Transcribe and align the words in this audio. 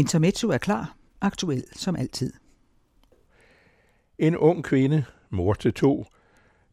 Intermezzo 0.00 0.48
er 0.48 0.58
klar, 0.58 0.96
aktuel 1.20 1.64
som 1.72 1.96
altid. 1.96 2.32
En 4.18 4.36
ung 4.36 4.64
kvinde, 4.64 5.04
mor 5.30 5.54
til 5.54 5.72
to, 5.72 6.06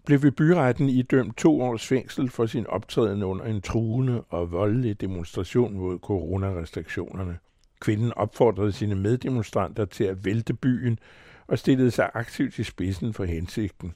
blev 0.05 0.23
ved 0.23 0.31
byretten 0.31 0.89
idømt 0.89 1.37
to 1.37 1.61
års 1.61 1.87
fængsel 1.87 2.29
for 2.29 2.45
sin 2.45 2.67
optræden 2.67 3.23
under 3.23 3.45
en 3.45 3.61
truende 3.61 4.21
og 4.21 4.51
voldelig 4.51 5.01
demonstration 5.01 5.77
mod 5.77 5.99
coronarestriktionerne. 5.99 7.37
Kvinden 7.79 8.13
opfordrede 8.13 8.71
sine 8.71 8.95
meddemonstranter 8.95 9.85
til 9.85 10.03
at 10.03 10.25
vælte 10.25 10.53
byen 10.53 10.99
og 11.47 11.59
stillede 11.59 11.91
sig 11.91 12.09
aktivt 12.13 12.59
i 12.59 12.63
spidsen 12.63 13.13
for 13.13 13.25
hensigten. 13.25 13.93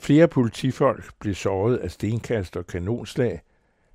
Flere 0.00 0.28
politifolk 0.28 1.12
blev 1.20 1.34
såret 1.34 1.76
af 1.76 1.90
stenkast 1.90 2.56
og 2.56 2.66
kanonslag. 2.66 3.40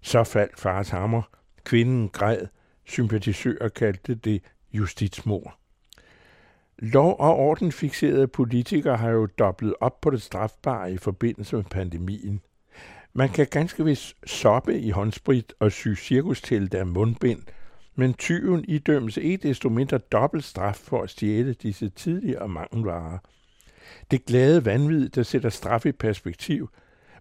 Så 0.01 0.23
faldt 0.23 0.59
fars 0.59 0.89
hammer. 0.89 1.21
Kvinden 1.63 2.09
græd. 2.09 2.47
Sympatisører 2.85 3.69
kaldte 3.69 4.15
det 4.15 4.41
justitsmord. 4.73 5.59
Lov- 6.77 7.15
og 7.19 7.35
orden 7.35 7.71
fixerede 7.71 8.27
politikere 8.27 8.97
har 8.97 9.09
jo 9.09 9.25
dobblet 9.25 9.73
op 9.79 10.01
på 10.01 10.09
det 10.09 10.21
strafbare 10.21 10.93
i 10.93 10.97
forbindelse 10.97 11.55
med 11.55 11.63
pandemien. 11.63 12.41
Man 13.13 13.29
kan 13.29 13.47
ganske 13.51 13.85
vist 13.85 14.15
soppe 14.25 14.79
i 14.79 14.89
håndsprit 14.89 15.53
og 15.59 15.71
sy 15.71 15.87
cirkustelte 15.95 16.79
af 16.79 16.87
mundbind, 16.87 17.41
men 17.95 18.13
tyven 18.13 18.65
idømmes 18.67 19.17
ikke 19.17 19.47
desto 19.47 19.69
mindre 19.69 19.97
dobbelt 19.97 20.43
straf 20.43 20.75
for 20.75 21.03
at 21.03 21.09
stjæle 21.09 21.53
disse 21.53 21.89
tidligere 21.89 22.47
mangelvarer. 22.47 23.17
Det 24.11 24.25
glade 24.25 24.65
vanvid, 24.65 25.09
der 25.09 25.23
sætter 25.23 25.49
straf 25.49 25.85
i 25.85 25.91
perspektiv, 25.91 26.69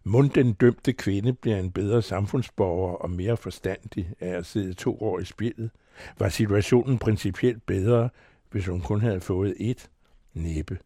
Mund 0.08 0.30
den 0.30 0.52
dømte 0.52 0.92
kvinde 0.92 1.32
bliver 1.32 1.58
en 1.58 1.70
bedre 1.70 2.02
samfundsborger 2.02 2.94
og 2.94 3.10
mere 3.10 3.36
forstandig 3.36 4.10
af 4.20 4.28
at 4.28 4.46
sidde 4.46 4.74
to 4.74 5.02
år 5.02 5.18
i 5.18 5.24
spillet. 5.24 5.70
Var 6.18 6.28
situationen 6.28 6.98
principielt 6.98 7.66
bedre, 7.66 8.08
hvis 8.50 8.66
hun 8.66 8.80
kun 8.80 9.00
havde 9.00 9.20
fået 9.20 9.54
et 9.58 9.90
næppe. 10.34 10.78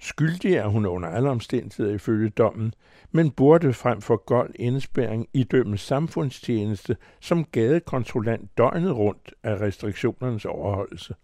Skyldig 0.00 0.54
er 0.54 0.66
hun 0.66 0.86
under 0.86 1.08
alle 1.08 1.30
omstændigheder 1.30 1.94
ifølge 1.94 2.30
dommen, 2.30 2.74
men 3.12 3.30
burde 3.30 3.72
frem 3.72 4.00
for 4.00 4.16
gold 4.16 4.54
indespæring 4.58 5.28
idømmes 5.32 5.80
samfundstjeneste 5.80 6.96
som 7.20 7.44
gadekontrollant 7.44 8.58
døgnet 8.58 8.96
rundt 8.96 9.34
af 9.42 9.60
restriktionernes 9.60 10.44
overholdelse. 10.44 11.14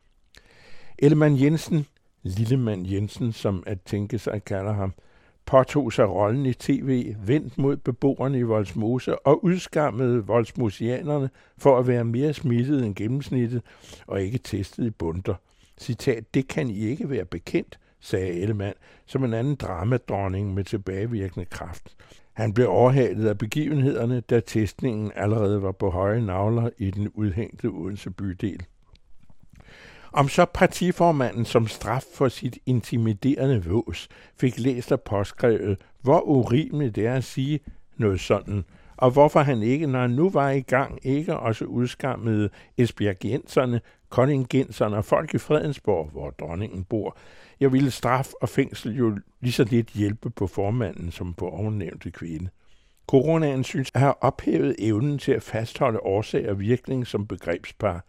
Ellemann 0.98 1.40
Jensen, 1.40 1.86
Lillemand 2.22 2.86
Jensen, 2.86 3.32
som 3.32 3.62
at 3.66 3.80
tænke 3.80 4.18
sig 4.18 4.44
kalder 4.44 4.72
ham, 4.72 4.94
påtog 5.52 5.92
sig 5.92 6.08
rollen 6.08 6.46
i 6.46 6.52
tv, 6.52 7.14
vendt 7.26 7.58
mod 7.58 7.76
beboerne 7.76 8.38
i 8.38 8.42
Voldsmose 8.42 9.18
og 9.18 9.44
udskammede 9.44 10.26
voldsmosianerne 10.26 11.30
for 11.58 11.78
at 11.78 11.86
være 11.86 12.04
mere 12.04 12.32
smittet 12.32 12.86
end 12.86 12.94
gennemsnittet 12.94 13.62
og 14.06 14.22
ikke 14.22 14.38
testet 14.38 14.86
i 14.86 14.90
bunter. 14.90 15.34
Citat, 15.78 16.34
det 16.34 16.48
kan 16.48 16.70
I 16.70 16.78
ikke 16.78 17.10
være 17.10 17.24
bekendt, 17.24 17.78
sagde 18.00 18.40
Ellemann, 18.40 18.74
som 19.06 19.24
en 19.24 19.34
anden 19.34 19.54
dramadronning 19.54 20.54
med 20.54 20.64
tilbagevirkende 20.64 21.46
kraft. 21.46 21.96
Han 22.32 22.52
blev 22.52 22.68
overhalet 22.68 23.28
af 23.28 23.38
begivenhederne, 23.38 24.20
da 24.20 24.40
testningen 24.40 25.12
allerede 25.14 25.62
var 25.62 25.72
på 25.72 25.90
høje 25.90 26.20
navler 26.20 26.70
i 26.78 26.90
den 26.90 27.08
udhængte 27.08 27.66
Odense 27.66 28.10
bydel. 28.10 28.66
Om 30.12 30.28
så 30.28 30.44
partiformanden 30.44 31.44
som 31.44 31.66
straf 31.66 32.04
for 32.14 32.28
sit 32.28 32.58
intimiderende 32.66 33.64
vås 33.64 34.08
fik 34.40 34.58
læst 34.58 34.92
og 34.92 35.00
påskrevet, 35.00 35.78
hvor 36.02 36.20
urimeligt 36.20 36.96
det 36.96 37.06
er 37.06 37.14
at 37.14 37.24
sige 37.24 37.60
noget 37.96 38.20
sådan, 38.20 38.64
og 38.96 39.10
hvorfor 39.10 39.40
han 39.40 39.62
ikke, 39.62 39.86
når 39.86 40.00
han 40.00 40.10
nu 40.10 40.30
var 40.30 40.50
i 40.50 40.60
gang, 40.60 40.98
ikke 41.02 41.36
også 41.36 41.64
udskammede 41.64 42.50
esbjergenserne, 42.78 43.80
kontingenserne 44.08 44.96
og 44.96 45.04
folk 45.04 45.34
i 45.34 45.38
Fredensborg, 45.38 46.08
hvor 46.12 46.30
dronningen 46.30 46.84
bor. 46.84 47.16
Jeg 47.60 47.72
ville 47.72 47.90
straf 47.90 48.28
og 48.40 48.48
fængsel 48.48 48.96
jo 48.96 49.18
lige 49.40 49.52
så 49.52 49.64
lidt 49.64 49.88
hjælpe 49.88 50.30
på 50.30 50.46
formanden 50.46 51.10
som 51.10 51.34
på 51.34 51.48
ovennævnte 51.48 52.10
kvinde. 52.10 52.48
Coronaen 53.06 53.64
synes 53.64 53.90
at 53.94 54.00
have 54.00 54.22
ophævet 54.22 54.76
evnen 54.78 55.18
til 55.18 55.32
at 55.32 55.42
fastholde 55.42 56.00
årsag 56.00 56.48
og 56.50 56.60
virkning 56.60 57.06
som 57.06 57.26
begrebspar. 57.26 58.04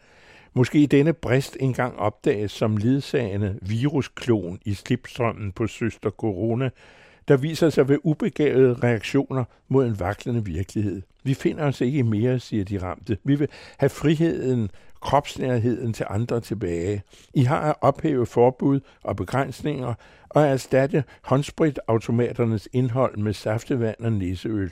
Måske 0.53 0.87
denne 0.87 1.13
brist 1.13 1.57
engang 1.59 1.99
opdages 1.99 2.51
som 2.51 2.77
ledsagende 2.77 3.59
virusklon 3.61 4.59
i 4.65 4.73
slipstrømmen 4.73 5.51
på 5.51 5.67
søster 5.67 6.09
corona, 6.09 6.69
der 7.27 7.37
viser 7.37 7.69
sig 7.69 7.89
ved 7.89 7.97
ubegavede 8.03 8.73
reaktioner 8.73 9.43
mod 9.67 9.85
en 9.85 9.99
vaklende 9.99 10.45
virkelighed. 10.45 11.01
Vi 11.23 11.33
finder 11.33 11.65
os 11.65 11.81
ikke 11.81 12.03
mere, 12.03 12.39
siger 12.39 12.63
de 12.63 12.81
ramte. 12.81 13.17
Vi 13.23 13.35
vil 13.35 13.47
have 13.77 13.89
friheden, 13.89 14.69
kropsnærheden 15.01 15.93
til 15.93 16.05
andre 16.09 16.41
tilbage. 16.41 17.03
I 17.33 17.43
har 17.43 17.61
at 17.61 17.75
ophæve 17.81 18.25
forbud 18.25 18.79
og 19.03 19.15
begrænsninger 19.15 19.93
og 20.29 20.43
erstatte 20.43 21.03
håndspritautomaternes 21.21 22.69
indhold 22.73 23.17
med 23.17 23.33
saftevand 23.33 23.95
og 23.99 24.11
nisseøl. 24.11 24.71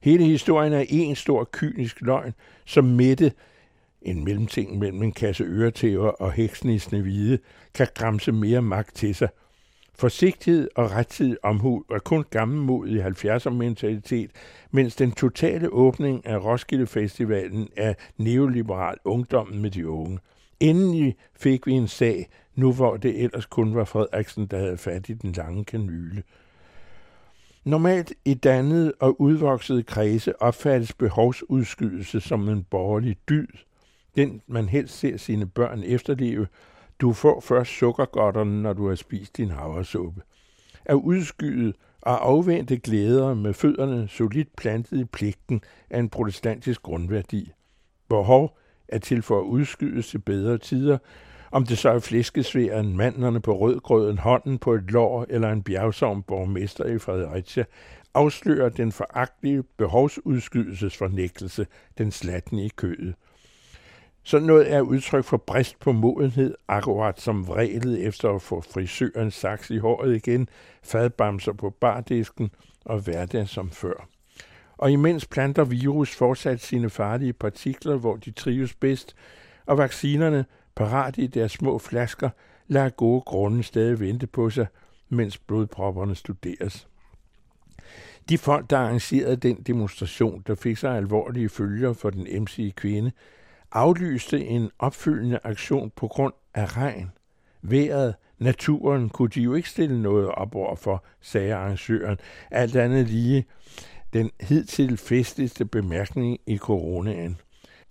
Hele 0.00 0.24
historien 0.24 0.72
er 0.72 0.84
en 0.88 1.16
stor 1.16 1.48
kynisk 1.52 2.00
løgn, 2.00 2.34
som 2.64 2.84
Mette, 2.84 3.32
en 4.04 4.24
mellemting 4.24 4.78
mellem 4.78 5.02
en 5.02 5.12
kasse 5.12 5.44
øretæver 5.44 6.08
og 6.08 6.32
heksen 6.32 6.70
i 6.70 6.78
Snevide, 6.78 7.38
kan 7.74 7.86
græmse 7.94 8.32
mere 8.32 8.62
magt 8.62 8.96
til 8.96 9.14
sig– 9.14 9.28
Forsigtighed 9.98 10.68
og 10.74 10.90
rettidig 10.90 11.36
omhu 11.44 11.84
var 11.88 11.98
kun 11.98 12.24
gammelmodig 12.30 13.06
70'er 13.06 13.50
mentalitet, 13.50 14.30
mens 14.70 14.96
den 14.96 15.12
totale 15.12 15.72
åbning 15.72 16.26
af 16.26 16.44
Roskilde 16.44 16.86
Festivalen 16.86 17.68
er 17.76 17.94
neoliberal 18.16 18.96
ungdommen 19.04 19.62
med 19.62 19.70
de 19.70 19.88
unge. 19.88 20.18
Endelig 20.60 21.16
fik 21.36 21.66
vi 21.66 21.72
en 21.72 21.88
sag, 21.88 22.28
nu 22.54 22.72
hvor 22.72 22.96
det 22.96 23.22
ellers 23.22 23.46
kun 23.46 23.74
var 23.74 23.84
Frederiksen, 23.84 24.46
der 24.46 24.58
havde 24.58 24.76
fat 24.76 25.08
i 25.08 25.12
den 25.12 25.32
lange 25.32 25.64
kanyle. 25.64 26.22
Normalt 27.64 28.12
i 28.24 28.34
dannede 28.34 28.92
og 29.00 29.20
udvoksede 29.20 29.82
kredse 29.82 30.42
opfattes 30.42 30.92
behovsudskydelse 30.92 32.20
som 32.20 32.48
en 32.48 32.64
borgerlig 32.70 33.16
dyd, 33.28 33.48
den 34.16 34.42
man 34.46 34.68
helst 34.68 34.98
ser 34.98 35.16
sine 35.16 35.46
børn 35.46 35.82
efterleve, 35.82 36.46
du 37.00 37.12
får 37.12 37.40
først 37.40 37.70
sukkergodterne, 37.70 38.62
når 38.62 38.72
du 38.72 38.88
har 38.88 38.94
spist 38.94 39.36
din 39.36 39.50
havresuppe. 39.50 40.22
At 40.84 40.94
udskyde 40.94 41.72
og 42.00 42.28
afvente 42.28 42.76
glæder 42.76 43.34
med 43.34 43.54
fødderne 43.54 44.08
solidt 44.08 44.56
plantet 44.56 45.00
i 45.00 45.04
pligten 45.04 45.60
er 45.90 45.98
en 45.98 46.08
protestantisk 46.08 46.82
grundværdi. 46.82 47.52
Behov 48.08 48.58
er 48.88 48.98
til 48.98 49.22
for 49.22 49.40
at 49.40 49.44
udskydes 49.44 50.08
til 50.08 50.18
bedre 50.18 50.58
tider, 50.58 50.98
om 51.50 51.66
det 51.66 51.78
så 51.78 51.90
er 51.90 51.98
flæskesværen, 51.98 52.96
manderne 52.96 53.40
på 53.40 53.58
rødgrøden, 53.58 54.18
hånden 54.18 54.58
på 54.58 54.74
et 54.74 54.90
lår 54.90 55.26
eller 55.28 55.52
en 55.52 55.62
bjergsom 55.62 56.22
borgmester 56.22 56.84
i 56.84 56.98
Fredericia, 56.98 57.64
afslører 58.14 58.68
den 58.68 58.92
foragtelige 58.92 59.62
behovsudskydelsesfornægtelse, 59.62 61.66
den 61.98 62.10
slatten 62.10 62.58
i 62.58 62.68
kødet. 62.68 63.14
Sådan 64.26 64.46
noget 64.46 64.72
er 64.72 64.80
udtryk 64.80 65.24
for 65.24 65.36
brist 65.36 65.80
på 65.80 65.92
modenhed, 65.92 66.54
akkurat 66.68 67.20
som 67.20 67.46
vrelet 67.48 68.06
efter 68.06 68.30
at 68.34 68.42
få 68.42 68.60
frisøren 68.60 69.30
saks 69.30 69.70
i 69.70 69.78
håret 69.78 70.16
igen, 70.16 70.48
fadbamser 70.82 71.52
på 71.52 71.70
bardisken 71.70 72.50
og 72.84 72.98
hverdag 72.98 73.48
som 73.48 73.70
før. 73.70 74.08
Og 74.76 74.92
imens 74.92 75.26
planter 75.26 75.64
virus 75.64 76.16
fortsat 76.16 76.60
sine 76.60 76.90
farlige 76.90 77.32
partikler, 77.32 77.96
hvor 77.96 78.16
de 78.16 78.30
trives 78.30 78.74
bedst, 78.74 79.16
og 79.66 79.78
vaccinerne, 79.78 80.44
parat 80.74 81.18
i 81.18 81.26
deres 81.26 81.52
små 81.52 81.78
flasker, 81.78 82.30
lader 82.68 82.88
gode 82.88 83.20
grunde 83.20 83.62
stadig 83.62 84.00
vente 84.00 84.26
på 84.26 84.50
sig, 84.50 84.66
mens 85.08 85.38
blodpropperne 85.38 86.14
studeres. 86.14 86.88
De 88.28 88.38
folk, 88.38 88.70
der 88.70 88.78
arrangerede 88.78 89.36
den 89.36 89.56
demonstration, 89.56 90.42
der 90.46 90.54
fik 90.54 90.76
sig 90.76 90.96
alvorlige 90.96 91.48
følger 91.48 91.92
for 91.92 92.10
den 92.10 92.26
emsige 92.28 92.72
kvinde, 92.72 93.12
aflyste 93.74 94.44
en 94.44 94.70
opfyldende 94.78 95.38
aktion 95.44 95.92
på 95.96 96.08
grund 96.08 96.32
af 96.54 96.76
regn. 96.76 97.10
Vejret, 97.62 98.14
naturen 98.38 99.08
kunne 99.08 99.28
de 99.28 99.42
jo 99.42 99.54
ikke 99.54 99.70
stille 99.70 100.02
noget 100.02 100.28
op 100.28 100.54
over 100.54 100.76
for, 100.76 101.04
sagde 101.20 101.54
arrangøren. 101.54 102.18
Alt 102.50 102.76
andet 102.76 103.08
lige 103.08 103.44
den 104.12 104.30
hidtil 104.40 104.96
festligste 104.96 105.64
bemærkning 105.64 106.38
i 106.46 106.58
coronaen. 106.58 107.40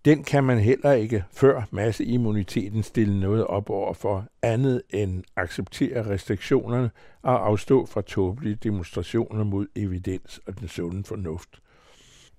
Den 0.06 0.24
kan 0.24 0.44
man 0.44 0.60
heller 0.60 0.92
ikke, 0.92 1.24
før 1.32 1.64
masseimmuniteten, 1.72 2.84
stille 2.84 3.20
noget 3.20 3.48
op 3.48 3.70
over 3.70 3.94
for 3.94 4.26
andet 4.42 4.82
end 4.90 5.24
acceptere 5.36 6.10
restriktionerne 6.10 6.92
og 7.22 7.48
afstå 7.48 7.86
fra 7.86 8.02
tåbelige 8.02 8.56
demonstrationer 8.56 9.44
mod 9.44 9.68
evidens 9.76 10.42
og 10.48 10.60
den 10.60 10.68
sunde 10.68 11.04
fornuft. 11.04 11.50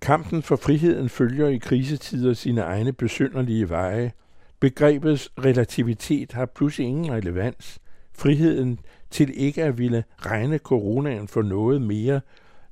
Kampen 0.04 0.42
for 0.42 0.56
friheden 0.56 1.08
følger 1.08 1.48
i 1.48 1.56
krisetider 1.56 2.34
sine 2.34 2.60
egne 2.60 2.92
besynderlige 2.92 3.68
veje. 3.68 4.12
Begrebets 4.60 5.32
relativitet 5.38 6.32
har 6.32 6.46
pludselig 6.46 6.86
ingen 6.86 7.12
relevans. 7.12 7.78
Friheden 8.12 8.80
til 9.10 9.32
ikke 9.34 9.62
at 9.62 9.78
ville 9.78 10.04
regne 10.18 10.58
coronaen 10.58 11.28
for 11.28 11.42
noget 11.42 11.82
mere, 11.82 12.20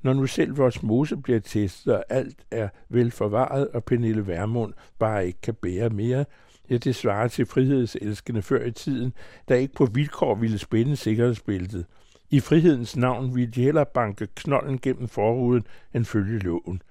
når 0.01 0.13
nu 0.13 0.27
selv 0.27 0.57
vores 0.57 0.83
mose 0.83 1.17
bliver 1.17 1.39
testet, 1.39 1.93
og 1.95 2.03
alt 2.09 2.35
er 2.51 2.69
vel 2.89 3.11
forvaret, 3.11 3.67
og 3.67 3.83
Pernille 3.83 4.27
Vermund 4.27 4.73
bare 4.99 5.27
ikke 5.27 5.41
kan 5.41 5.53
bære 5.53 5.89
mere, 5.89 6.25
Ja, 6.69 6.77
det 6.77 6.95
svarer 6.95 7.27
til 7.27 7.45
frihedselskende 7.45 8.41
før 8.41 8.65
i 8.65 8.71
tiden, 8.71 9.13
der 9.47 9.55
ikke 9.55 9.73
på 9.73 9.85
vilkår 9.85 10.35
ville 10.35 10.57
spænde 10.57 10.95
sikkerhedsbæltet. 10.95 11.85
I 12.29 12.39
frihedens 12.39 12.95
navn 12.95 13.35
ville 13.35 13.51
de 13.51 13.63
hellere 13.63 13.85
banke 13.93 14.27
knolden 14.35 14.79
gennem 14.79 15.07
forruden 15.07 15.63
end 15.93 16.05
følge 16.05 16.39
loven. 16.39 16.81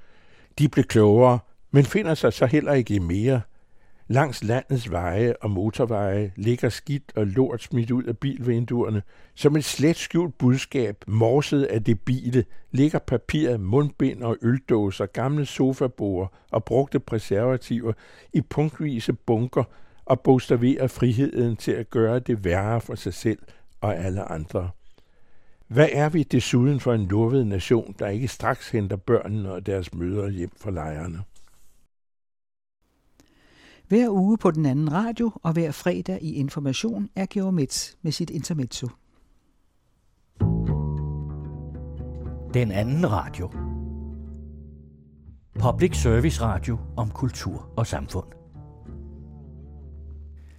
De 0.59 0.69
blev 0.69 0.85
klogere, 0.85 1.39
men 1.71 1.85
finder 1.85 2.15
sig 2.15 2.33
så 2.33 2.47
heller 2.47 2.73
ikke 2.73 2.95
i 2.95 2.99
mere. 2.99 3.41
Langs 4.09 4.45
landets 4.45 4.91
veje 4.91 5.35
og 5.41 5.51
motorveje 5.51 6.33
ligger 6.37 6.69
skidt 6.69 7.13
og 7.17 7.27
lort 7.27 7.63
smidt 7.63 7.91
ud 7.91 8.03
af 8.03 8.19
bilvinduerne. 8.19 9.03
Som 9.35 9.57
et 9.57 9.65
slet 9.65 9.97
skjult 9.97 10.39
budskab, 10.39 11.05
morset 11.07 11.63
af 11.65 11.85
det 11.85 12.01
bile, 12.01 12.45
ligger 12.71 12.99
papir, 12.99 13.57
mundbind 13.57 14.23
og 14.23 14.37
øldåser, 14.43 15.07
gamle 15.07 15.47
sofaborer 15.47 16.27
og 16.51 16.65
brugte 16.65 17.01
preservativer 17.01 17.93
i 18.33 18.41
punktvise 18.41 19.13
bunker 19.13 19.65
og 20.05 20.21
bogstaverer 20.21 20.87
friheden 20.87 21.57
til 21.57 21.73
at 21.73 21.91
gøre 21.91 22.19
det 22.19 22.45
værre 22.45 22.81
for 22.81 22.95
sig 22.95 23.15
selv 23.15 23.39
og 23.81 23.97
alle 23.97 24.23
andre. 24.23 24.71
Hvad 25.73 25.89
er 25.93 26.09
vi 26.09 26.23
desuden 26.23 26.81
for 26.81 26.95
en 26.95 27.07
lovet 27.07 27.47
nation, 27.47 27.95
der 27.99 28.09
ikke 28.09 28.29
straks 28.29 28.71
henter 28.71 28.97
børnene 28.97 29.53
og 29.53 29.67
deres 29.67 29.95
mødre 29.95 30.31
hjem 30.31 30.51
fra 30.57 30.71
lejrene? 30.71 31.23
Hver 33.89 34.09
uge 34.11 34.39
på 34.39 34.51
den 34.51 34.67
anden 34.67 34.93
radio 34.93 35.31
og 35.43 35.53
hver 35.53 35.71
fredag 35.71 36.19
i 36.23 36.35
Information 36.35 37.09
er 37.17 37.27
Georg 37.31 37.55
Metz 37.55 37.95
med 38.03 38.13
sit 38.13 38.31
intermezzo. 38.31 38.89
Den 42.55 42.73
anden 42.73 43.11
radio. 43.11 43.51
Public 45.61 45.97
Service 46.03 46.43
Radio 46.43 46.79
om 46.97 47.11
kultur 47.11 47.73
og 47.77 47.87
samfund. 47.87 48.42